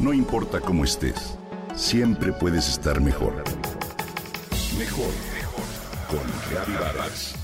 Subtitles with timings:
[0.00, 1.36] No importa cómo estés,
[1.74, 3.44] siempre puedes estar mejor.
[4.78, 5.64] Mejor, mejor.
[6.08, 7.34] Con Reavivadas.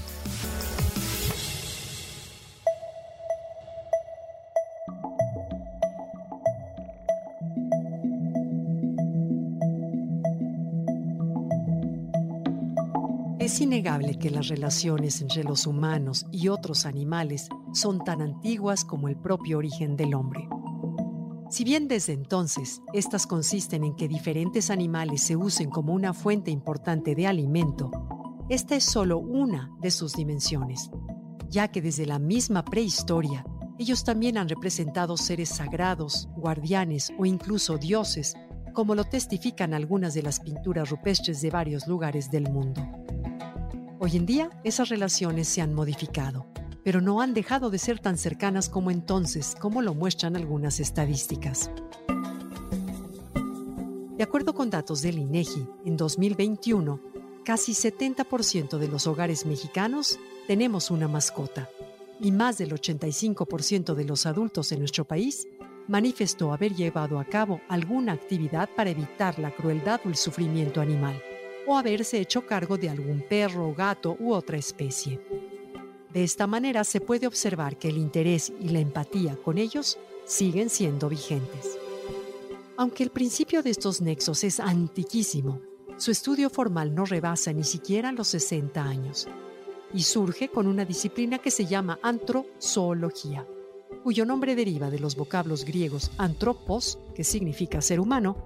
[13.39, 19.09] Es innegable que las relaciones entre los humanos y otros animales son tan antiguas como
[19.09, 20.49] el propio origen del hombre.
[21.49, 26.51] Si bien desde entonces estas consisten en que diferentes animales se usen como una fuente
[26.51, 27.91] importante de alimento,
[28.49, 30.91] esta es solo una de sus dimensiones,
[31.49, 33.45] ya que desde la misma prehistoria
[33.79, 38.35] ellos también han representado seres sagrados, guardianes o incluso dioses,
[38.73, 42.83] como lo testifican algunas de las pinturas rupestres de varios lugares del mundo.
[44.01, 46.47] Hoy en día esas relaciones se han modificado
[46.87, 51.69] pero no han dejado de ser tan cercanas como entonces, como lo muestran algunas estadísticas.
[54.17, 57.01] De acuerdo con datos del INEGI, en 2021,
[57.45, 61.69] casi 70% de los hogares mexicanos tenemos una mascota
[62.21, 65.49] y más del 85% de los adultos en nuestro país
[65.89, 71.21] manifestó haber llevado a cabo alguna actividad para evitar la crueldad o el sufrimiento animal,
[71.67, 75.26] o haberse hecho cargo de algún perro, gato u otra especie.
[76.13, 80.71] De esta manera se puede observar que el interés y la empatía con ellos siguen
[80.71, 81.79] siendo vigentes.
[82.77, 85.61] Aunque el principio de estos nexos es antiquísimo,
[85.97, 89.29] su estudio formal no rebasa ni siquiera los 60 años
[89.95, 93.47] y surge con una disciplina que se llama antrozoología,
[94.03, 98.37] cuyo nombre deriva de los vocablos griegos antropos, que significa ser humano,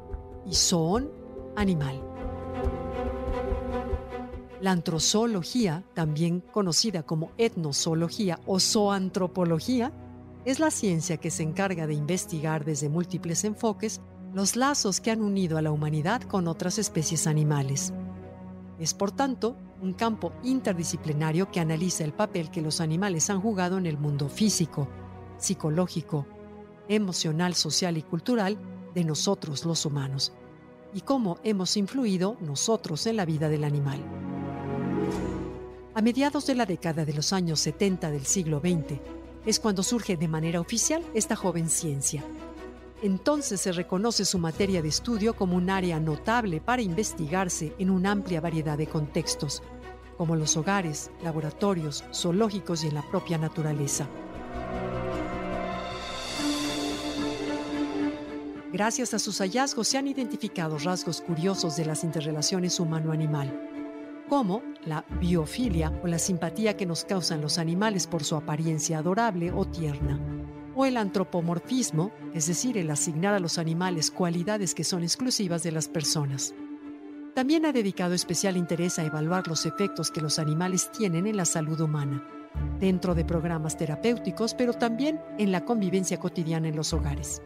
[0.47, 1.11] y zoon,
[1.56, 2.19] animal.
[4.61, 9.91] La antrozoología, también conocida como etnozoología o zoantropología,
[10.44, 14.03] es la ciencia que se encarga de investigar desde múltiples enfoques
[14.34, 17.94] los lazos que han unido a la humanidad con otras especies animales.
[18.78, 23.78] Es, por tanto, un campo interdisciplinario que analiza el papel que los animales han jugado
[23.78, 24.88] en el mundo físico,
[25.38, 26.27] psicológico,
[26.87, 28.59] emocional, social y cultural
[28.94, 30.32] de nosotros los humanos,
[30.92, 34.29] y cómo hemos influido nosotros en la vida del animal.
[35.93, 39.01] A mediados de la década de los años 70 del siglo XX
[39.45, 42.23] es cuando surge de manera oficial esta joven ciencia.
[43.03, 48.12] Entonces se reconoce su materia de estudio como un área notable para investigarse en una
[48.12, 49.65] amplia variedad de contextos,
[50.17, 54.07] como los hogares, laboratorios, zoológicos y en la propia naturaleza.
[58.72, 63.79] Gracias a sus hallazgos se han identificado rasgos curiosos de las interrelaciones humano-animal
[64.30, 69.50] como la biofilia o la simpatía que nos causan los animales por su apariencia adorable
[69.50, 70.20] o tierna,
[70.76, 75.72] o el antropomorfismo, es decir, el asignar a los animales cualidades que son exclusivas de
[75.72, 76.54] las personas.
[77.34, 81.44] También ha dedicado especial interés a evaluar los efectos que los animales tienen en la
[81.44, 82.24] salud humana,
[82.78, 87.42] dentro de programas terapéuticos, pero también en la convivencia cotidiana en los hogares,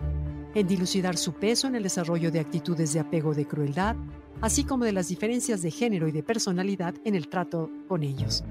[0.55, 3.97] en dilucidar su peso en el desarrollo de actitudes de apego de crueldad,
[4.41, 8.45] así como de las diferencias de género y de personalidad en el trato con ellos.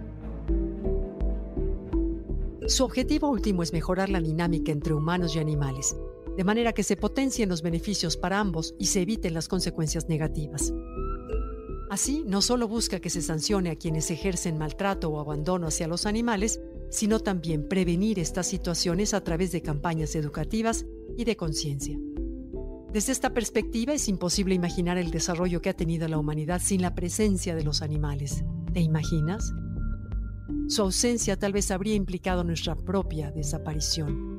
[2.68, 5.98] Su objetivo último es mejorar la dinámica entre humanos y animales,
[6.38, 10.74] de manera que se potencien los beneficios para ambos y se eviten las consecuencias negativas.
[11.90, 16.06] Así, no solo busca que se sancione a quienes ejercen maltrato o abandono hacia los
[16.06, 16.60] animales,
[16.90, 20.86] sino también prevenir estas situaciones a través de campañas educativas
[21.18, 21.98] y de conciencia.
[22.92, 26.94] Desde esta perspectiva es imposible imaginar el desarrollo que ha tenido la humanidad sin la
[26.94, 28.44] presencia de los animales.
[28.72, 29.52] ¿Te imaginas?
[30.68, 34.34] Su ausencia tal vez habría implicado nuestra propia desaparición.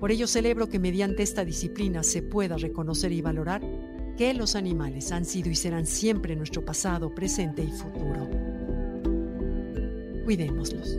[0.00, 3.62] Por ello celebro que mediante esta disciplina se pueda reconocer y valorar
[4.16, 8.28] que los animales han sido y serán siempre nuestro pasado, presente y futuro.
[10.24, 10.98] Cuidémoslos.